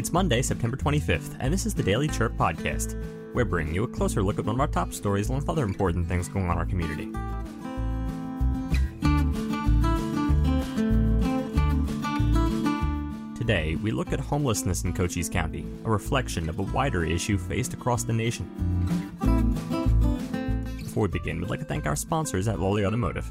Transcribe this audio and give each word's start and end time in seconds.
It's 0.00 0.14
Monday, 0.14 0.40
September 0.40 0.78
25th, 0.78 1.36
and 1.40 1.52
this 1.52 1.66
is 1.66 1.74
the 1.74 1.82
Daily 1.82 2.08
Chirp 2.08 2.32
Podcast. 2.32 2.96
We're 3.34 3.44
bringing 3.44 3.74
you 3.74 3.84
a 3.84 3.86
closer 3.86 4.22
look 4.22 4.38
at 4.38 4.46
one 4.46 4.54
of 4.54 4.60
our 4.62 4.66
top 4.66 4.94
stories 4.94 5.28
along 5.28 5.42
with 5.42 5.50
other 5.50 5.62
important 5.62 6.08
things 6.08 6.26
going 6.26 6.46
on 6.46 6.52
in 6.52 6.58
our 6.58 6.64
community. 6.64 7.04
Today, 13.36 13.76
we 13.82 13.90
look 13.90 14.10
at 14.14 14.20
homelessness 14.20 14.84
in 14.84 14.94
Cochise 14.94 15.28
County, 15.28 15.66
a 15.84 15.90
reflection 15.90 16.48
of 16.48 16.58
a 16.58 16.62
wider 16.62 17.04
issue 17.04 17.36
faced 17.36 17.74
across 17.74 18.02
the 18.02 18.14
nation. 18.14 18.48
Before 20.78 21.02
we 21.02 21.08
begin, 21.08 21.42
we'd 21.42 21.50
like 21.50 21.60
to 21.60 21.66
thank 21.66 21.84
our 21.84 21.94
sponsors 21.94 22.48
at 22.48 22.58
Lawley 22.58 22.86
Automotive. 22.86 23.30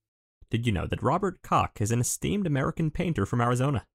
Did 0.51 0.67
you 0.67 0.73
know 0.73 0.85
that 0.85 1.01
Robert 1.01 1.41
Koch 1.43 1.79
is 1.79 1.91
an 1.91 2.01
esteemed 2.01 2.45
American 2.45 2.91
painter 2.91 3.25
from 3.25 3.39
Arizona? 3.39 3.85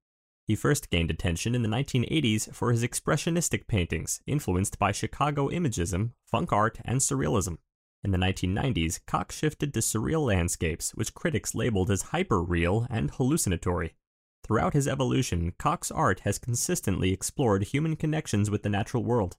He 0.46 0.56
first 0.56 0.88
gained 0.88 1.10
attention 1.10 1.54
in 1.54 1.60
the 1.60 1.68
1980s 1.68 2.54
for 2.54 2.72
his 2.72 2.82
expressionistic 2.82 3.66
paintings, 3.66 4.22
influenced 4.26 4.78
by 4.78 4.90
Chicago 4.90 5.50
Imagism, 5.50 6.12
funk 6.24 6.54
art, 6.54 6.78
and 6.82 7.00
surrealism. 7.00 7.58
In 8.02 8.10
the 8.10 8.16
1990s, 8.16 9.00
Koch 9.06 9.32
shifted 9.32 9.74
to 9.74 9.80
surreal 9.80 10.24
landscapes, 10.24 10.92
which 10.94 11.12
critics 11.12 11.54
labeled 11.54 11.90
as 11.90 12.02
hyper-real 12.02 12.86
and 12.88 13.10
hallucinatory. 13.10 13.94
Throughout 14.42 14.72
his 14.72 14.88
evolution, 14.88 15.52
Koch's 15.58 15.90
art 15.90 16.20
has 16.20 16.38
consistently 16.38 17.12
explored 17.12 17.64
human 17.64 17.96
connections 17.96 18.50
with 18.50 18.62
the 18.62 18.70
natural 18.70 19.04
world. 19.04 19.36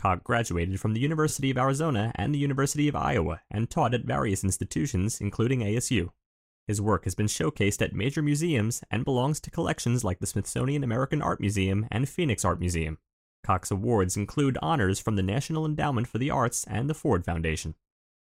Koch 0.00 0.22
graduated 0.22 0.78
from 0.78 0.92
the 0.92 1.00
University 1.00 1.50
of 1.50 1.58
Arizona 1.58 2.12
and 2.14 2.32
the 2.32 2.38
University 2.38 2.86
of 2.86 2.94
Iowa 2.94 3.40
and 3.50 3.68
taught 3.68 3.92
at 3.92 4.04
various 4.04 4.44
institutions, 4.44 5.20
including 5.20 5.62
ASU. 5.62 6.10
His 6.70 6.80
work 6.80 7.02
has 7.02 7.16
been 7.16 7.26
showcased 7.26 7.82
at 7.82 7.96
major 7.96 8.22
museums 8.22 8.80
and 8.92 9.04
belongs 9.04 9.40
to 9.40 9.50
collections 9.50 10.04
like 10.04 10.20
the 10.20 10.26
Smithsonian 10.28 10.84
American 10.84 11.20
Art 11.20 11.40
Museum 11.40 11.88
and 11.90 12.08
Phoenix 12.08 12.44
Art 12.44 12.60
Museum. 12.60 12.98
Koch's 13.42 13.72
awards 13.72 14.16
include 14.16 14.56
honors 14.62 15.00
from 15.00 15.16
the 15.16 15.22
National 15.24 15.66
Endowment 15.66 16.06
for 16.06 16.18
the 16.18 16.30
Arts 16.30 16.64
and 16.70 16.88
the 16.88 16.94
Ford 16.94 17.24
Foundation. 17.24 17.74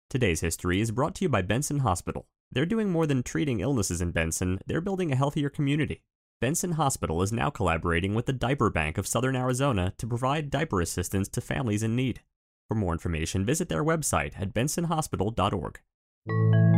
Today's 0.09 0.41
history 0.41 0.81
is 0.81 0.93
brought 0.93 1.15
to 1.17 1.27
you 1.27 1.29
by 1.29 1.43
Benson 1.43 1.81
Hospital. 1.81 2.25
They're 2.51 2.65
doing 2.65 2.89
more 2.89 3.07
than 3.07 3.23
treating 3.23 3.61
illnesses 3.61 4.01
in 4.01 4.13
Benson, 4.13 4.61
they're 4.67 4.81
building 4.81 5.13
a 5.13 5.17
healthier 5.17 5.51
community. 5.51 6.01
Benson 6.41 6.73
Hospital 6.73 7.21
is 7.21 7.35
now 7.35 7.51
collaborating 7.51 8.15
with 8.15 8.25
the 8.25 8.33
Diaper 8.33 8.71
Bank 8.71 8.97
of 8.97 9.07
Southern 9.07 9.37
Arizona 9.37 9.93
to 9.99 10.07
provide 10.07 10.49
diaper 10.49 10.81
assistance 10.81 11.29
to 11.29 11.43
families 11.43 11.83
in 11.83 11.95
need. 11.95 12.23
For 12.67 12.77
more 12.77 12.95
information, 12.95 13.45
visit 13.45 13.69
their 13.69 13.85
website 13.85 14.41
at 14.41 14.55
bensonhospital.org. 14.55 16.72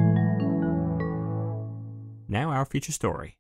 Now, 2.35 2.51
our 2.51 2.65
feature 2.65 2.91
story. 2.91 3.39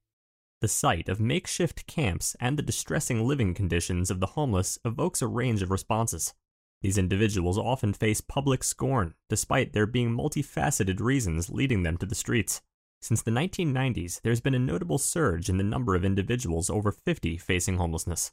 The 0.60 0.68
sight 0.68 1.08
of 1.08 1.18
makeshift 1.18 1.84
camps 1.88 2.36
and 2.38 2.56
the 2.56 2.62
distressing 2.62 3.26
living 3.26 3.52
conditions 3.52 4.08
of 4.08 4.20
the 4.20 4.34
homeless 4.38 4.78
evokes 4.84 5.20
a 5.20 5.26
range 5.26 5.62
of 5.62 5.72
responses. 5.72 6.32
These 6.80 6.96
individuals 6.96 7.58
often 7.58 7.92
face 7.92 8.20
public 8.20 8.62
scorn, 8.62 9.14
despite 9.28 9.72
there 9.72 9.88
being 9.88 10.16
multifaceted 10.16 11.00
reasons 11.00 11.50
leading 11.50 11.82
them 11.82 11.96
to 11.96 12.06
the 12.06 12.14
streets. 12.14 12.62
Since 13.02 13.22
the 13.22 13.32
1990s, 13.32 14.20
there's 14.22 14.40
been 14.40 14.54
a 14.54 14.60
notable 14.60 14.98
surge 14.98 15.48
in 15.48 15.56
the 15.56 15.64
number 15.64 15.96
of 15.96 16.04
individuals 16.04 16.70
over 16.70 16.92
50 16.92 17.36
facing 17.36 17.78
homelessness. 17.78 18.30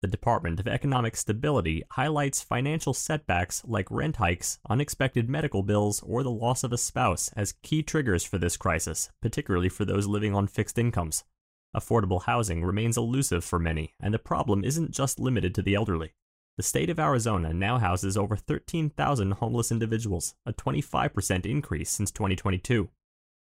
The 0.00 0.06
Department 0.06 0.60
of 0.60 0.68
Economic 0.68 1.16
Stability 1.16 1.82
highlights 1.90 2.40
financial 2.40 2.94
setbacks 2.94 3.64
like 3.64 3.90
rent 3.90 4.16
hikes, 4.16 4.60
unexpected 4.70 5.28
medical 5.28 5.64
bills, 5.64 6.00
or 6.06 6.22
the 6.22 6.30
loss 6.30 6.62
of 6.62 6.72
a 6.72 6.78
spouse 6.78 7.30
as 7.34 7.54
key 7.64 7.82
triggers 7.82 8.22
for 8.22 8.38
this 8.38 8.56
crisis, 8.56 9.10
particularly 9.20 9.68
for 9.68 9.84
those 9.84 10.06
living 10.06 10.36
on 10.36 10.46
fixed 10.46 10.78
incomes. 10.78 11.24
Affordable 11.76 12.22
housing 12.22 12.64
remains 12.64 12.96
elusive 12.96 13.44
for 13.44 13.58
many, 13.58 13.94
and 14.00 14.14
the 14.14 14.20
problem 14.20 14.62
isn't 14.62 14.92
just 14.92 15.18
limited 15.18 15.52
to 15.56 15.62
the 15.62 15.74
elderly. 15.74 16.12
The 16.56 16.62
state 16.62 16.90
of 16.90 17.00
Arizona 17.00 17.52
now 17.52 17.78
houses 17.78 18.16
over 18.16 18.36
13,000 18.36 19.32
homeless 19.32 19.72
individuals, 19.72 20.36
a 20.46 20.52
25% 20.52 21.44
increase 21.44 21.90
since 21.90 22.12
2022. 22.12 22.88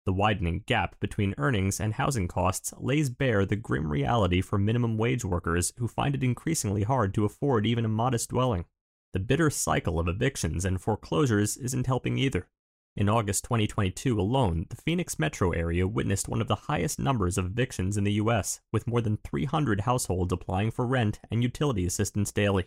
The 0.04 0.12
widening 0.12 0.64
gap 0.66 0.98
between 0.98 1.34
earnings 1.38 1.78
and 1.78 1.94
housing 1.94 2.26
costs 2.26 2.74
lays 2.76 3.08
bare 3.08 3.46
the 3.46 3.54
grim 3.54 3.90
reality 3.92 4.40
for 4.40 4.58
minimum 4.58 4.98
wage 4.98 5.24
workers 5.24 5.72
who 5.78 5.86
find 5.86 6.16
it 6.16 6.24
increasingly 6.24 6.82
hard 6.82 7.14
to 7.14 7.24
afford 7.24 7.66
even 7.66 7.84
a 7.84 7.88
modest 7.88 8.30
dwelling. 8.30 8.64
The 9.12 9.20
bitter 9.20 9.48
cycle 9.48 10.00
of 10.00 10.08
evictions 10.08 10.64
and 10.64 10.80
foreclosures 10.80 11.56
isn't 11.56 11.86
helping 11.86 12.18
either. 12.18 12.48
In 12.96 13.08
August 13.08 13.44
2022 13.44 14.20
alone, 14.20 14.66
the 14.68 14.76
Phoenix 14.76 15.18
metro 15.18 15.52
area 15.52 15.86
witnessed 15.86 16.28
one 16.28 16.40
of 16.40 16.48
the 16.48 16.66
highest 16.66 16.98
numbers 16.98 17.38
of 17.38 17.46
evictions 17.46 17.96
in 17.96 18.04
the 18.04 18.12
U.S., 18.14 18.60
with 18.72 18.86
more 18.86 19.00
than 19.00 19.18
300 19.18 19.82
households 19.82 20.32
applying 20.32 20.70
for 20.70 20.86
rent 20.86 21.20
and 21.30 21.42
utility 21.42 21.86
assistance 21.86 22.32
daily. 22.32 22.66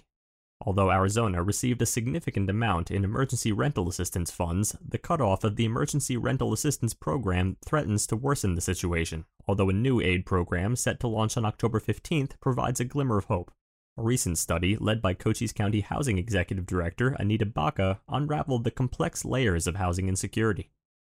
Although 0.61 0.91
Arizona 0.91 1.43
received 1.43 1.81
a 1.81 1.85
significant 1.85 2.49
amount 2.49 2.89
in 2.89 3.03
emergency 3.03 3.51
rental 3.51 3.89
assistance 3.89 4.31
funds, 4.31 4.75
the 4.87 4.97
cutoff 4.97 5.43
of 5.43 5.57
the 5.57 5.65
Emergency 5.65 6.15
Rental 6.15 6.53
Assistance 6.53 6.93
Program 6.93 7.57
threatens 7.65 8.07
to 8.07 8.15
worsen 8.15 8.55
the 8.55 8.61
situation, 8.61 9.25
although 9.47 9.69
a 9.69 9.73
new 9.73 9.99
aid 9.99 10.25
program 10.25 10.75
set 10.75 10.99
to 11.01 11.07
launch 11.07 11.35
on 11.35 11.45
October 11.45 11.79
15th 11.79 12.39
provides 12.39 12.79
a 12.79 12.85
glimmer 12.85 13.17
of 13.17 13.25
hope. 13.25 13.51
A 13.97 14.01
recent 14.01 14.37
study, 14.37 14.75
led 14.77 15.01
by 15.01 15.13
Cochise 15.13 15.53
County 15.53 15.81
Housing 15.81 16.17
Executive 16.17 16.65
Director 16.65 17.15
Anita 17.19 17.45
Baca, 17.45 17.99
unraveled 18.09 18.63
the 18.63 18.71
complex 18.71 19.23
layers 19.23 19.67
of 19.67 19.75
housing 19.75 20.07
insecurity. 20.07 20.71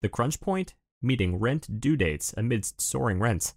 The 0.02 0.08
crunch 0.08 0.40
point? 0.40 0.74
Meeting 1.02 1.38
rent 1.38 1.80
due 1.80 1.96
dates 1.96 2.34
amidst 2.36 2.80
soaring 2.80 3.20
rents. 3.20 3.54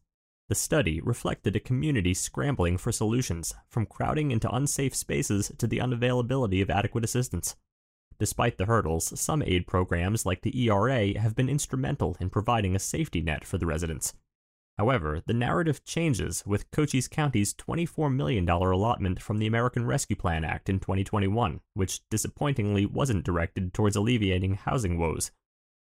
The 0.49 0.55
study 0.55 0.99
reflected 0.99 1.55
a 1.55 1.59
community 1.59 2.15
scrambling 2.15 2.79
for 2.79 2.91
solutions, 2.91 3.53
from 3.69 3.85
crowding 3.85 4.31
into 4.31 4.49
unsafe 4.49 4.95
spaces 4.95 5.51
to 5.59 5.67
the 5.67 5.77
unavailability 5.77 6.59
of 6.63 6.71
adequate 6.71 7.03
assistance. 7.03 7.55
Despite 8.17 8.57
the 8.57 8.65
hurdles, 8.65 9.19
some 9.19 9.43
aid 9.45 9.67
programs 9.67 10.25
like 10.25 10.41
the 10.41 10.59
ERA 10.65 11.19
have 11.19 11.35
been 11.35 11.49
instrumental 11.49 12.17
in 12.19 12.31
providing 12.31 12.75
a 12.75 12.79
safety 12.79 13.21
net 13.21 13.45
for 13.45 13.59
the 13.59 13.67
residents. 13.67 14.15
However, 14.79 15.21
the 15.23 15.35
narrative 15.35 15.83
changes 15.85 16.41
with 16.47 16.71
Cochise 16.71 17.07
County's 17.07 17.53
$24 17.53 18.11
million 18.11 18.49
allotment 18.49 19.21
from 19.21 19.37
the 19.37 19.45
American 19.45 19.85
Rescue 19.85 20.15
Plan 20.15 20.43
Act 20.43 20.67
in 20.67 20.79
2021, 20.79 21.59
which 21.75 22.01
disappointingly 22.09 22.87
wasn't 22.87 23.23
directed 23.23 23.71
towards 23.71 23.95
alleviating 23.95 24.55
housing 24.55 24.97
woes. 24.97 25.29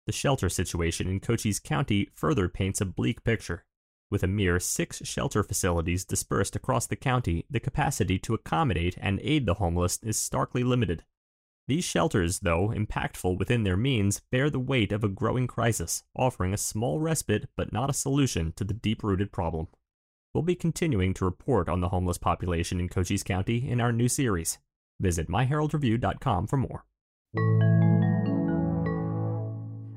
The 0.07 0.13
shelter 0.13 0.51
situation 0.51 1.09
in 1.09 1.21
Cochise 1.21 1.61
County 1.61 2.11
further 2.15 2.49
paints 2.49 2.83
a 2.83 2.85
bleak 2.85 3.25
picture. 3.25 3.65
With 4.11 4.25
a 4.25 4.27
mere 4.27 4.59
six 4.59 5.01
shelter 5.05 5.45
facilities 5.45 6.05
dispersed 6.05 6.57
across 6.57 6.87
the 6.87 6.97
county, 6.97 7.47
the 7.49 7.61
capacity 7.61 8.19
to 8.21 8.35
accommodate 8.35 8.97
and 9.01 9.21
aid 9.23 9.47
the 9.47 9.55
homeless 9.55 10.01
is 10.03 10.19
starkly 10.19 10.65
limited. 10.65 11.05
These 11.69 11.85
shelters, 11.85 12.41
though 12.41 12.71
impactful 12.75 13.39
within 13.39 13.63
their 13.63 13.77
means, 13.77 14.21
bear 14.33 14.51
the 14.51 14.59
weight 14.59 14.91
of 14.91 15.05
a 15.05 15.09
growing 15.09 15.47
crisis, 15.47 16.03
offering 16.17 16.53
a 16.53 16.57
small 16.59 16.99
respite 16.99 17.49
but 17.57 17.73
not 17.73 17.89
a 17.89 17.93
solution 17.93 18.53
to 18.57 18.65
the 18.65 18.75
deep 18.75 19.05
rooted 19.05 19.31
problem. 19.31 19.69
We'll 20.35 20.43
be 20.43 20.57
continuing 20.57 21.15
to 21.15 21.25
report 21.25 21.69
on 21.69 21.81
the 21.81 21.91
homeless 21.91 22.19
population 22.19 22.81
in 22.81 22.89
Cochise 22.89 23.23
County 23.23 23.69
in 23.69 23.81
our 23.81 23.93
new 23.93 24.09
series. 24.09 24.59
Visit 24.99 25.29
myheraldreview.com 25.29 26.49
for 26.49 26.57
more. 26.57 26.85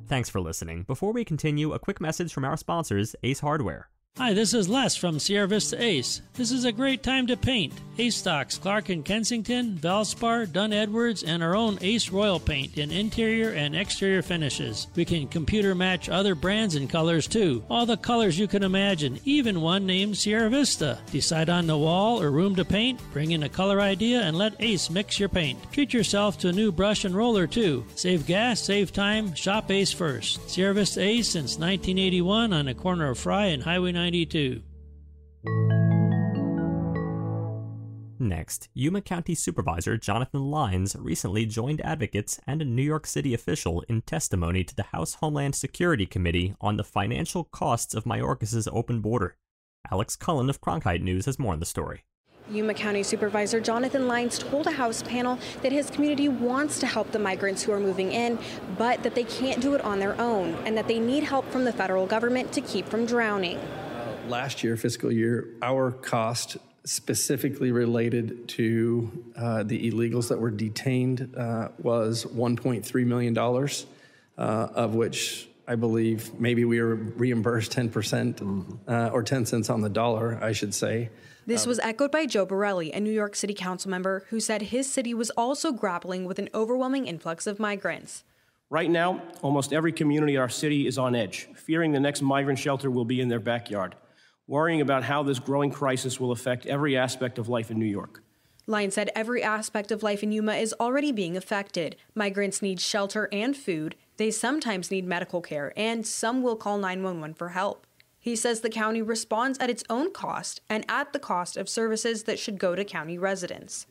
Thanks 0.07 0.29
for 0.29 0.39
listening. 0.39 0.83
Before 0.83 1.11
we 1.11 1.25
continue, 1.25 1.73
a 1.73 1.79
quick 1.79 1.99
message 1.99 2.31
from 2.31 2.45
our 2.45 2.57
sponsors, 2.57 3.15
Ace 3.23 3.39
Hardware. 3.39 3.89
Hi, 4.17 4.31
this 4.31 4.53
is 4.53 4.69
Les 4.69 4.95
from 4.95 5.17
Sierra 5.17 5.47
Vista 5.47 5.83
Ace. 5.83 6.21
This 6.35 6.51
is 6.51 6.65
a 6.65 6.71
great 6.71 7.01
time 7.01 7.25
to 7.25 7.35
paint. 7.35 7.73
Ace 7.97 8.15
stocks 8.15 8.59
Clark 8.59 8.89
and 8.89 9.03
Kensington, 9.03 9.75
Valspar, 9.81 10.51
Dunn 10.51 10.71
Edwards, 10.71 11.23
and 11.23 11.41
our 11.41 11.55
own 11.55 11.79
Ace 11.81 12.11
Royal 12.11 12.39
paint 12.39 12.77
in 12.77 12.91
interior 12.91 13.53
and 13.53 13.75
exterior 13.75 14.21
finishes. 14.21 14.85
We 14.95 15.03
can 15.03 15.27
computer 15.27 15.73
match 15.73 16.09
other 16.09 16.35
brands 16.35 16.75
and 16.75 16.87
colors 16.87 17.27
too. 17.27 17.63
All 17.71 17.87
the 17.87 17.97
colors 17.97 18.37
you 18.37 18.47
can 18.47 18.61
imagine, 18.61 19.19
even 19.25 19.61
one 19.61 19.87
named 19.87 20.15
Sierra 20.15 20.47
Vista. 20.47 20.99
Decide 21.11 21.49
on 21.49 21.65
the 21.65 21.77
wall 21.77 22.21
or 22.21 22.29
room 22.29 22.55
to 22.57 22.65
paint, 22.65 22.99
bring 23.13 23.31
in 23.31 23.41
a 23.43 23.49
color 23.49 23.81
idea, 23.81 24.21
and 24.21 24.37
let 24.37 24.53
Ace 24.59 24.91
mix 24.91 25.19
your 25.19 25.29
paint. 25.29 25.57
Treat 25.71 25.91
yourself 25.91 26.37
to 26.37 26.49
a 26.49 26.53
new 26.53 26.71
brush 26.71 27.03
and 27.03 27.15
roller 27.15 27.47
too. 27.47 27.83
Save 27.95 28.27
gas, 28.27 28.61
save 28.61 28.93
time, 28.93 29.33
shop 29.33 29.71
Ace 29.71 29.91
first. 29.91 30.47
Sierra 30.51 30.75
Vista 30.75 31.01
Ace 31.01 31.29
since 31.29 31.57
1981 31.57 32.53
on 32.53 32.65
the 32.65 32.75
corner 32.75 33.09
of 33.09 33.17
Fry 33.17 33.47
and 33.47 33.63
Highway 33.63 33.91
9. 33.91 34.02
1992. 34.03 34.61
Next, 38.19 38.69
Yuma 38.73 39.01
County 39.01 39.35
Supervisor 39.35 39.97
Jonathan 39.97 40.49
Lines 40.49 40.95
recently 40.97 41.45
joined 41.45 41.81
advocates 41.81 42.39
and 42.47 42.61
a 42.61 42.65
New 42.65 42.83
York 42.83 43.05
City 43.05 43.33
official 43.33 43.81
in 43.89 44.01
testimony 44.01 44.63
to 44.63 44.75
the 44.75 44.83
House 44.83 45.15
Homeland 45.15 45.55
Security 45.55 46.05
Committee 46.05 46.55
on 46.61 46.77
the 46.77 46.83
financial 46.83 47.45
costs 47.45 47.93
of 47.93 48.05
Mayorkas' 48.05 48.67
open 48.71 49.01
border. 49.01 49.35
Alex 49.91 50.15
Cullen 50.15 50.49
of 50.49 50.61
Cronkite 50.61 51.01
News 51.01 51.25
has 51.25 51.39
more 51.39 51.53
on 51.53 51.59
the 51.59 51.65
story. 51.65 52.03
Yuma 52.49 52.73
County 52.73 53.03
Supervisor 53.03 53.61
Jonathan 53.61 54.07
Lines 54.07 54.37
told 54.37 54.67
a 54.67 54.71
House 54.71 55.01
panel 55.03 55.39
that 55.61 55.71
his 55.71 55.89
community 55.89 56.27
wants 56.27 56.77
to 56.79 56.85
help 56.85 57.11
the 57.11 57.19
migrants 57.19 57.63
who 57.63 57.71
are 57.71 57.79
moving 57.79 58.11
in, 58.11 58.37
but 58.77 59.01
that 59.03 59.15
they 59.15 59.23
can't 59.23 59.61
do 59.61 59.73
it 59.75 59.81
on 59.81 59.99
their 59.99 60.19
own 60.19 60.53
and 60.65 60.77
that 60.77 60.87
they 60.87 60.99
need 60.99 61.23
help 61.23 61.49
from 61.49 61.63
the 61.63 61.71
federal 61.71 62.05
government 62.05 62.51
to 62.51 62.61
keep 62.61 62.87
from 62.87 63.05
drowning. 63.05 63.59
Last 64.27 64.63
year, 64.63 64.77
fiscal 64.77 65.11
year, 65.11 65.49
our 65.61 65.91
cost 65.91 66.57
specifically 66.85 67.71
related 67.71 68.47
to 68.49 69.25
uh, 69.37 69.63
the 69.63 69.91
illegals 69.91 70.29
that 70.29 70.39
were 70.39 70.51
detained 70.51 71.33
uh, 71.37 71.69
was 71.79 72.25
$1.3 72.25 73.05
million, 73.05 73.37
uh, 73.37 74.73
of 74.73 74.95
which 74.95 75.49
I 75.67 75.75
believe 75.75 76.39
maybe 76.39 76.63
we 76.65 76.81
were 76.81 76.95
reimbursed 76.95 77.71
10% 77.71 77.91
mm-hmm. 77.91 78.73
Uh, 78.87 79.09
or 79.09 79.23
10 79.23 79.45
cents 79.45 79.69
on 79.69 79.81
the 79.81 79.89
dollar, 79.89 80.39
I 80.41 80.51
should 80.53 80.73
say. 80.73 81.09
This 81.45 81.65
um, 81.65 81.69
was 81.69 81.79
echoed 81.79 82.11
by 82.11 82.25
Joe 82.25 82.45
Borelli, 82.45 82.93
a 82.93 82.99
New 82.99 83.11
York 83.11 83.35
City 83.35 83.53
council 83.53 83.91
member, 83.91 84.25
who 84.29 84.39
said 84.39 84.63
his 84.63 84.91
city 84.91 85.13
was 85.13 85.29
also 85.31 85.71
grappling 85.71 86.25
with 86.25 86.39
an 86.39 86.49
overwhelming 86.53 87.07
influx 87.07 87.45
of 87.45 87.59
migrants. 87.59 88.23
Right 88.69 88.89
now, 88.89 89.21
almost 89.41 89.73
every 89.73 89.91
community 89.91 90.35
in 90.35 90.41
our 90.41 90.49
city 90.49 90.87
is 90.87 90.97
on 90.97 91.13
edge, 91.13 91.49
fearing 91.55 91.91
the 91.91 91.99
next 91.99 92.21
migrant 92.21 92.57
shelter 92.57 92.89
will 92.89 93.05
be 93.05 93.19
in 93.19 93.27
their 93.27 93.41
backyard 93.41 93.95
worrying 94.47 94.81
about 94.81 95.03
how 95.03 95.23
this 95.23 95.39
growing 95.39 95.71
crisis 95.71 96.19
will 96.19 96.31
affect 96.31 96.65
every 96.65 96.97
aspect 96.97 97.37
of 97.37 97.49
life 97.49 97.71
in 97.71 97.79
New 97.79 97.85
York. 97.85 98.23
Lines 98.65 98.93
said 98.93 99.11
every 99.13 99.43
aspect 99.43 99.91
of 99.91 100.03
life 100.03 100.23
in 100.23 100.31
Yuma 100.31 100.55
is 100.55 100.73
already 100.79 101.11
being 101.11 101.35
affected. 101.35 101.97
Migrants 102.15 102.61
need 102.61 102.79
shelter 102.79 103.27
and 103.31 103.57
food, 103.57 103.95
they 104.17 104.31
sometimes 104.31 104.91
need 104.91 105.05
medical 105.05 105.41
care, 105.41 105.73
and 105.75 106.07
some 106.07 106.41
will 106.41 106.55
call 106.55 106.77
911 106.77 107.33
for 107.33 107.49
help. 107.49 107.85
He 108.19 108.37
says 108.37 108.61
the 108.61 108.69
county 108.69 109.01
responds 109.01 109.59
at 109.59 109.69
its 109.69 109.83
own 109.89 110.13
cost 110.13 110.61
and 110.69 110.85
at 110.87 111.11
the 111.11 111.19
cost 111.19 111.57
of 111.57 111.67
services 111.67 112.23
that 112.23 112.39
should 112.39 112.57
go 112.57 112.73
to 112.73 112.85
county 112.85 113.17
residents. 113.17 113.85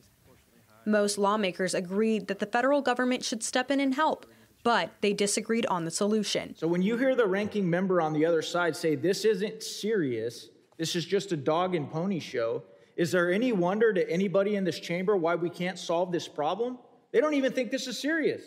Most 0.87 1.19
lawmakers 1.19 1.75
agreed 1.75 2.29
that 2.29 2.39
the 2.39 2.47
federal 2.47 2.81
government 2.81 3.25
should 3.25 3.43
step 3.43 3.71
in 3.71 3.79
and 3.79 3.95
help, 3.95 4.25
but 4.63 4.91
they 5.01 5.13
disagreed 5.13 5.67
on 5.67 5.85
the 5.85 5.91
solution. 5.91 6.55
So 6.57 6.69
when 6.69 6.83
you 6.83 6.97
hear 6.97 7.15
the 7.15 7.27
ranking 7.27 7.69
member 7.69 8.01
on 8.01 8.13
the 8.13 8.25
other 8.25 8.43
side 8.43 8.77
say 8.77 8.95
this 8.95 9.25
isn't 9.25 9.63
serious, 9.63 10.51
this 10.79 10.95
is 10.97 11.05
just 11.05 11.33
a 11.33 11.37
dog 11.37 11.75
and 11.75 11.91
pony 11.91 12.21
show, 12.21 12.63
is 12.97 13.11
there 13.11 13.33
any 13.33 13.53
wonder 13.53 13.93
to 13.93 14.09
anybody 14.11 14.57
in 14.57 14.65
this 14.65 14.79
chamber 14.79 15.17
why 15.17 15.35
we 15.35 15.51
can't 15.51 15.79
solve 15.79 16.13
this 16.13 16.29
problem? 16.29 16.79
They 17.11 17.21
don't 17.21 17.35
even 17.35 17.53
think 17.53 17.71
this 17.71 17.87
is 17.87 17.99
serious. 17.99 18.43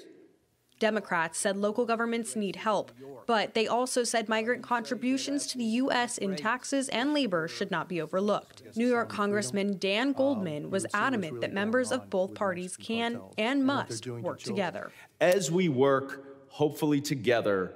Democrats 0.79 1.37
said 1.39 1.55
local 1.55 1.85
governments 1.85 2.35
need 2.35 2.57
help, 2.57 2.91
but 3.25 3.53
they 3.53 3.67
also 3.67 4.03
said 4.03 4.27
migrant 4.27 4.61
contributions 4.61 5.47
to 5.47 5.57
the 5.57 5.63
U.S. 5.63 6.17
in 6.17 6.35
taxes 6.35 6.89
and 6.89 7.13
labor 7.13 7.47
should 7.47 7.71
not 7.71 7.87
be 7.87 8.01
overlooked. 8.01 8.63
New 8.75 8.87
York 8.87 9.07
Congressman 9.07 9.77
Dan 9.77 10.11
Goldman 10.11 10.69
was 10.69 10.85
um, 10.85 10.91
adamant 10.93 11.41
that 11.41 11.53
members 11.53 11.91
of 11.91 12.09
both 12.09 12.33
parties 12.33 12.75
can 12.75 13.21
and 13.37 13.65
must 13.65 14.05
work 14.07 14.39
together. 14.41 14.91
As 15.21 15.49
we 15.49 15.69
work, 15.69 16.25
hopefully 16.49 16.99
together, 16.99 17.73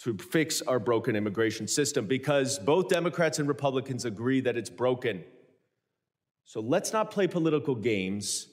to 0.00 0.16
fix 0.16 0.62
our 0.62 0.78
broken 0.78 1.16
immigration 1.16 1.66
system, 1.66 2.06
because 2.06 2.58
both 2.60 2.88
Democrats 2.88 3.40
and 3.40 3.48
Republicans 3.48 4.04
agree 4.04 4.40
that 4.40 4.56
it's 4.56 4.70
broken. 4.70 5.24
So 6.44 6.60
let's 6.60 6.92
not 6.92 7.10
play 7.10 7.26
political 7.26 7.74
games 7.74 8.46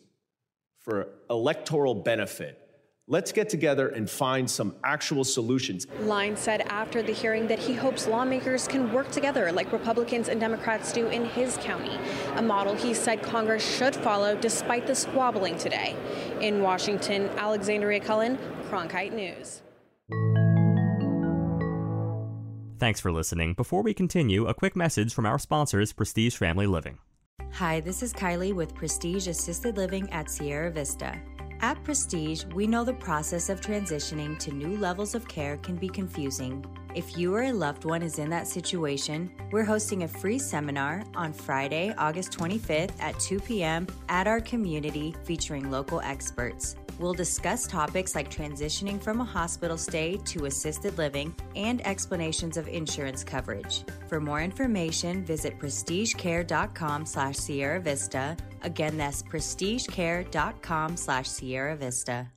for 0.79 1.09
electoral 1.29 1.93
benefit 1.93 2.64
Let's 3.07 3.31
get 3.31 3.49
together 3.49 3.89
and 3.89 4.09
find 4.09 4.49
some 4.49 4.75
actual 4.83 5.23
solutions. 5.23 5.85
Lines 5.99 6.39
said 6.39 6.61
after 6.61 7.03
the 7.03 7.11
hearing 7.11 7.45
that 7.47 7.59
he 7.59 7.73
hopes 7.73 8.07
lawmakers 8.07 8.67
can 8.67 8.91
work 8.91 9.11
together 9.11 9.51
like 9.51 9.71
Republicans 9.71 10.27
and 10.27 10.39
Democrats 10.39 10.91
do 10.91 11.05
in 11.09 11.25
his 11.25 11.55
county, 11.57 11.99
a 12.35 12.41
model 12.41 12.73
he 12.73 12.95
said 12.95 13.21
Congress 13.21 13.63
should 13.77 13.95
follow 13.95 14.35
despite 14.35 14.87
the 14.87 14.95
squabbling 14.95 15.55
today. 15.55 15.95
In 16.41 16.63
Washington, 16.63 17.29
Alexandria 17.37 17.99
Cullen, 17.99 18.39
Cronkite 18.71 19.13
News. 19.13 19.61
Thanks 22.79 22.99
for 22.99 23.11
listening. 23.11 23.53
Before 23.53 23.83
we 23.83 23.93
continue, 23.93 24.47
a 24.47 24.55
quick 24.55 24.75
message 24.75 25.13
from 25.13 25.27
our 25.27 25.37
sponsors, 25.37 25.93
Prestige 25.93 26.35
Family 26.35 26.65
Living. 26.65 26.97
Hi, 27.51 27.81
this 27.81 28.01
is 28.01 28.13
Kylie 28.13 28.53
with 28.53 28.73
Prestige 28.73 29.27
Assisted 29.27 29.77
Living 29.77 30.11
at 30.11 30.31
Sierra 30.31 30.71
Vista. 30.71 31.21
At 31.65 31.83
Prestige, 31.83 32.45
we 32.53 32.67
know 32.67 32.83
the 32.83 32.93
process 32.93 33.49
of 33.49 33.59
transitioning 33.59 34.37
to 34.37 34.51
new 34.51 34.77
levels 34.77 35.15
of 35.15 35.27
care 35.27 35.57
can 35.57 35.77
be 35.77 35.89
confusing. 35.89 36.63
If 36.93 37.17
you 37.17 37.33
or 37.33 37.41
a 37.41 37.51
loved 37.51 37.85
one 37.85 38.03
is 38.03 38.19
in 38.19 38.29
that 38.29 38.47
situation, 38.47 39.31
we're 39.51 39.63
hosting 39.63 40.03
a 40.03 40.07
free 40.07 40.37
seminar 40.37 41.03
on 41.15 41.33
Friday, 41.33 41.91
August 41.97 42.37
25th 42.37 42.91
at 42.99 43.19
2 43.19 43.39
p.m. 43.39 43.87
at 44.09 44.27
our 44.27 44.41
community 44.41 45.15
featuring 45.23 45.71
local 45.71 46.01
experts. 46.01 46.75
We'll 46.99 47.13
discuss 47.13 47.67
topics 47.67 48.15
like 48.15 48.31
transitioning 48.31 49.01
from 49.01 49.21
a 49.21 49.25
hospital 49.25 49.77
stay 49.77 50.17
to 50.25 50.45
assisted 50.45 50.97
living 50.97 51.35
and 51.55 51.85
explanations 51.85 52.57
of 52.57 52.67
insurance 52.67 53.23
coverage. 53.23 53.83
For 54.07 54.19
more 54.19 54.41
information, 54.41 55.25
visit 55.25 55.59
prestigecare.com 55.59 57.05
slash 57.05 57.35
Sierra 57.35 57.79
Vista. 57.79 58.37
Again, 58.61 58.97
that's 58.97 59.21
prestigecare.com 59.23 60.97
slash 60.97 61.27
Sierra 61.27 61.75
Vista. 61.75 62.31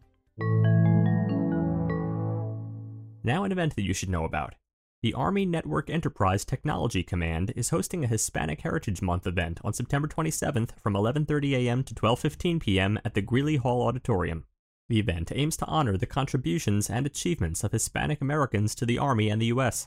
Now 3.25 3.45
an 3.45 3.53
event 3.53 3.77
that 3.77 3.83
you 3.83 3.93
should 3.93 4.09
know 4.09 4.25
about. 4.25 4.55
The 5.01 5.15
Army 5.15 5.47
Network 5.47 5.91
Enterprise 5.91 6.45
Technology 6.45 7.05
Command 7.05 7.53
is 7.55 7.71
hosting 7.71 8.03
a 8.03 8.09
Hispanic 8.09 8.63
Heritage 8.63 9.01
Month 9.01 9.29
event 9.29 9.61
on 9.63 9.73
September 9.73 10.09
27th 10.09 10.71
from 10.83 10.95
11:30 10.95 11.53
a.m. 11.53 11.85
to 11.85 11.95
12:15 11.95 12.59
p.m. 12.59 12.99
at 13.05 13.15
the 13.15 13.23
Greely 13.23 13.55
Hall 13.55 13.83
Auditorium. 13.87 14.45
The 14.89 14.99
event 14.99 15.31
aims 15.33 15.57
to 15.59 15.67
honor 15.67 15.97
the 15.97 16.07
contributions 16.07 16.91
and 16.91 17.07
achievements 17.07 17.63
of 17.63 17.71
Hispanic 17.71 18.21
Americans 18.21 18.75
to 18.75 18.85
the 18.85 18.99
Army 18.99 19.29
and 19.29 19.41
the 19.41 19.53
U.S. 19.55 19.87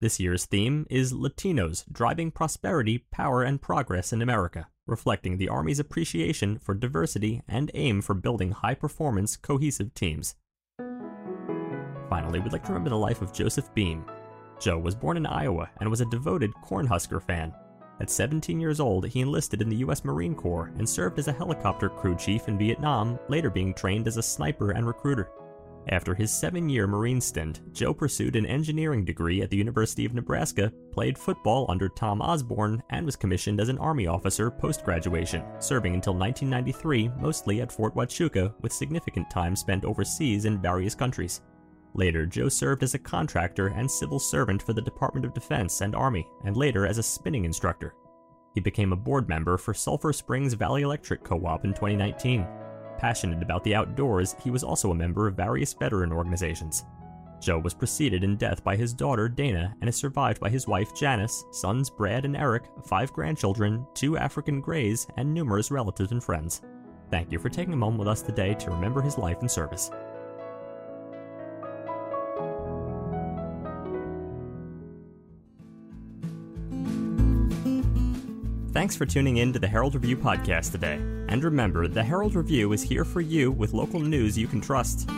This 0.00 0.20
year's 0.20 0.46
theme 0.46 0.86
is 0.88 1.12
Latinos 1.12 1.84
Driving 1.90 2.30
Prosperity, 2.30 2.98
Power, 3.10 3.42
and 3.42 3.60
Progress 3.60 4.12
in 4.12 4.22
America, 4.22 4.68
reflecting 4.86 5.38
the 5.38 5.48
Army's 5.48 5.80
appreciation 5.80 6.60
for 6.60 6.76
diversity 6.76 7.42
and 7.48 7.72
aim 7.74 8.00
for 8.00 8.14
building 8.14 8.52
high 8.52 8.74
performance, 8.74 9.36
cohesive 9.36 9.92
teams. 9.92 10.36
Finally, 12.08 12.38
we'd 12.38 12.52
like 12.52 12.62
to 12.62 12.68
remember 12.68 12.90
the 12.90 12.96
life 12.96 13.22
of 13.22 13.32
Joseph 13.32 13.72
Beam, 13.74 14.04
Joe 14.60 14.78
was 14.78 14.94
born 14.94 15.16
in 15.16 15.26
Iowa 15.26 15.68
and 15.80 15.90
was 15.90 16.00
a 16.00 16.06
devoted 16.06 16.52
Cornhusker 16.64 17.22
fan. 17.22 17.52
At 18.00 18.10
17 18.10 18.58
years 18.58 18.80
old, 18.80 19.06
he 19.06 19.20
enlisted 19.20 19.62
in 19.62 19.68
the 19.68 19.76
U.S. 19.76 20.04
Marine 20.04 20.34
Corps 20.34 20.72
and 20.78 20.88
served 20.88 21.18
as 21.18 21.28
a 21.28 21.32
helicopter 21.32 21.88
crew 21.88 22.16
chief 22.16 22.48
in 22.48 22.58
Vietnam, 22.58 23.18
later 23.28 23.50
being 23.50 23.74
trained 23.74 24.08
as 24.08 24.16
a 24.16 24.22
sniper 24.22 24.72
and 24.72 24.86
recruiter. 24.86 25.30
After 25.88 26.14
his 26.14 26.32
seven 26.32 26.68
year 26.68 26.86
Marine 26.86 27.20
stint, 27.20 27.60
Joe 27.72 27.92
pursued 27.92 28.36
an 28.36 28.46
engineering 28.46 29.04
degree 29.04 29.42
at 29.42 29.50
the 29.50 29.56
University 29.56 30.04
of 30.04 30.14
Nebraska, 30.14 30.72
played 30.92 31.18
football 31.18 31.66
under 31.68 31.88
Tom 31.88 32.22
Osborne, 32.22 32.82
and 32.90 33.04
was 33.04 33.16
commissioned 33.16 33.60
as 33.60 33.68
an 33.68 33.78
Army 33.78 34.06
officer 34.06 34.50
post 34.50 34.84
graduation, 34.84 35.42
serving 35.58 35.94
until 35.94 36.14
1993 36.14 37.10
mostly 37.20 37.60
at 37.60 37.72
Fort 37.72 37.94
Huachuca, 37.94 38.54
with 38.60 38.72
significant 38.72 39.28
time 39.30 39.56
spent 39.56 39.84
overseas 39.84 40.44
in 40.44 40.62
various 40.62 40.94
countries. 40.94 41.40
Later, 41.94 42.24
Joe 42.24 42.48
served 42.48 42.82
as 42.82 42.94
a 42.94 42.98
contractor 42.98 43.68
and 43.68 43.90
civil 43.90 44.18
servant 44.18 44.62
for 44.62 44.72
the 44.72 44.80
Department 44.80 45.26
of 45.26 45.34
Defense 45.34 45.82
and 45.82 45.94
Army, 45.94 46.26
and 46.44 46.56
later 46.56 46.86
as 46.86 46.98
a 46.98 47.02
spinning 47.02 47.44
instructor. 47.44 47.94
He 48.54 48.60
became 48.60 48.92
a 48.92 48.96
board 48.96 49.28
member 49.28 49.58
for 49.58 49.74
Sulphur 49.74 50.12
Springs 50.12 50.54
Valley 50.54 50.82
Electric 50.82 51.22
Co 51.22 51.44
op 51.46 51.64
in 51.64 51.72
2019. 51.72 52.46
Passionate 52.98 53.42
about 53.42 53.64
the 53.64 53.74
outdoors, 53.74 54.36
he 54.42 54.50
was 54.50 54.62
also 54.62 54.90
a 54.90 54.94
member 54.94 55.26
of 55.26 55.36
various 55.36 55.72
veteran 55.72 56.12
organizations. 56.12 56.84
Joe 57.40 57.58
was 57.58 57.74
preceded 57.74 58.22
in 58.22 58.36
death 58.36 58.62
by 58.62 58.76
his 58.76 58.94
daughter 58.94 59.28
Dana 59.28 59.74
and 59.80 59.88
is 59.88 59.96
survived 59.96 60.40
by 60.40 60.48
his 60.48 60.68
wife 60.68 60.94
Janice, 60.94 61.44
sons 61.50 61.90
Brad 61.90 62.24
and 62.24 62.36
Eric, 62.36 62.64
five 62.86 63.12
grandchildren, 63.12 63.84
two 63.94 64.16
African 64.16 64.60
Greys, 64.60 65.08
and 65.16 65.34
numerous 65.34 65.70
relatives 65.70 66.12
and 66.12 66.22
friends. 66.22 66.62
Thank 67.10 67.32
you 67.32 67.40
for 67.40 67.48
taking 67.48 67.74
a 67.74 67.76
moment 67.76 67.98
with 67.98 68.08
us 68.08 68.22
today 68.22 68.54
to 68.54 68.70
remember 68.70 69.02
his 69.02 69.18
life 69.18 69.38
and 69.40 69.50
service. 69.50 69.90
Thanks 78.82 78.96
for 78.96 79.06
tuning 79.06 79.36
in 79.36 79.52
to 79.52 79.60
the 79.60 79.68
Herald 79.68 79.94
Review 79.94 80.16
podcast 80.16 80.72
today. 80.72 80.94
And 81.28 81.44
remember, 81.44 81.86
the 81.86 82.02
Herald 82.02 82.34
Review 82.34 82.72
is 82.72 82.82
here 82.82 83.04
for 83.04 83.20
you 83.20 83.52
with 83.52 83.72
local 83.72 84.00
news 84.00 84.36
you 84.36 84.48
can 84.48 84.60
trust. 84.60 85.08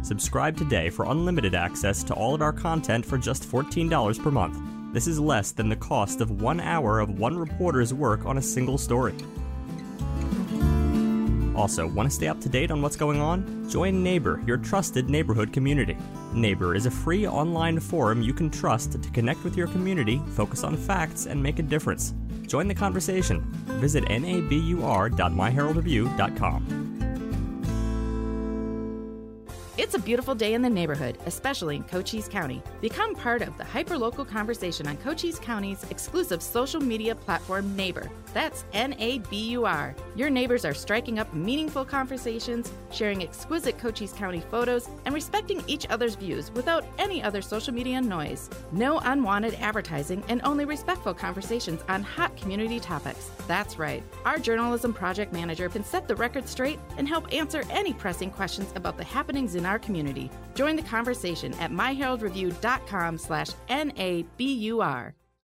Subscribe 0.00 0.56
today 0.56 0.88
for 0.88 1.04
unlimited 1.04 1.54
access 1.54 2.02
to 2.04 2.14
all 2.14 2.34
of 2.34 2.40
our 2.40 2.50
content 2.50 3.04
for 3.04 3.18
just 3.18 3.42
$14 3.42 4.22
per 4.22 4.30
month. 4.30 4.58
This 4.94 5.06
is 5.06 5.20
less 5.20 5.52
than 5.52 5.68
the 5.68 5.76
cost 5.76 6.22
of 6.22 6.40
one 6.40 6.60
hour 6.60 6.98
of 6.98 7.18
one 7.18 7.36
reporter's 7.36 7.92
work 7.92 8.24
on 8.24 8.38
a 8.38 8.42
single 8.42 8.78
story. 8.78 9.14
Also, 11.54 11.86
want 11.88 12.08
to 12.08 12.16
stay 12.16 12.28
up 12.28 12.40
to 12.40 12.48
date 12.48 12.70
on 12.70 12.80
what's 12.80 12.96
going 12.96 13.20
on? 13.20 13.68
Join 13.68 14.02
Nabur, 14.02 14.46
your 14.48 14.56
trusted 14.56 15.10
neighborhood 15.10 15.52
community. 15.52 15.98
Nabur 16.38 16.76
is 16.76 16.86
a 16.86 16.90
free 16.90 17.26
online 17.26 17.80
forum 17.80 18.22
you 18.22 18.32
can 18.32 18.48
trust 18.50 19.02
to 19.02 19.10
connect 19.10 19.44
with 19.44 19.54
your 19.56 19.66
community, 19.66 20.22
focus 20.28 20.64
on 20.64 20.74
facts, 20.76 21.26
and 21.26 21.42
make 21.42 21.58
a 21.58 21.62
difference. 21.62 22.14
Join 22.46 22.68
the 22.68 22.74
conversation. 22.74 23.40
Visit 23.80 24.04
nabur.myheraldreview.com. 24.04 26.88
It's 29.78 29.94
a 29.94 29.98
beautiful 30.00 30.34
day 30.34 30.54
in 30.54 30.62
the 30.62 30.68
neighborhood, 30.68 31.18
especially 31.26 31.76
in 31.76 31.84
Cochise 31.84 32.28
County. 32.28 32.60
Become 32.80 33.14
part 33.14 33.42
of 33.42 33.56
the 33.56 33.62
hyperlocal 33.62 34.26
conversation 34.26 34.88
on 34.88 34.96
Cochise 34.96 35.38
County's 35.38 35.84
exclusive 35.90 36.42
social 36.42 36.80
media 36.80 37.14
platform, 37.14 37.76
Nabur. 37.76 38.10
That's 38.32 38.64
N 38.72 38.94
A 38.98 39.18
B 39.18 39.50
U 39.50 39.64
R. 39.64 39.94
Your 40.14 40.30
neighbors 40.30 40.64
are 40.64 40.74
striking 40.74 41.18
up 41.18 41.32
meaningful 41.34 41.84
conversations, 41.84 42.72
sharing 42.90 43.22
exquisite 43.22 43.78
Cochise 43.78 44.12
County 44.12 44.40
photos, 44.50 44.88
and 45.04 45.14
respecting 45.14 45.62
each 45.66 45.86
other's 45.90 46.14
views 46.14 46.50
without 46.52 46.84
any 46.98 47.22
other 47.22 47.42
social 47.42 47.72
media 47.72 48.00
noise. 48.00 48.50
No 48.72 48.98
unwanted 48.98 49.54
advertising 49.54 50.22
and 50.28 50.40
only 50.44 50.64
respectful 50.64 51.14
conversations 51.14 51.82
on 51.88 52.02
hot 52.02 52.36
community 52.36 52.80
topics. 52.80 53.30
That's 53.46 53.78
right. 53.78 54.02
Our 54.24 54.38
journalism 54.38 54.92
project 54.92 55.32
manager 55.32 55.68
can 55.68 55.84
set 55.84 56.08
the 56.08 56.16
record 56.16 56.48
straight 56.48 56.78
and 56.96 57.08
help 57.08 57.32
answer 57.32 57.64
any 57.70 57.92
pressing 57.92 58.30
questions 58.30 58.72
about 58.74 58.96
the 58.96 59.04
happenings 59.04 59.54
in 59.54 59.66
our 59.66 59.78
community. 59.78 60.30
Join 60.54 60.76
the 60.76 60.82
conversation 60.82 61.54
at 61.54 61.70
myheraldreview.com 61.70 63.18
slash 63.18 63.48
N-A-B-U-R. 63.68 65.14